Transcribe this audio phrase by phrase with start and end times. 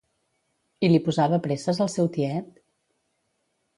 [0.87, 2.49] I li posava presses el seu tiet?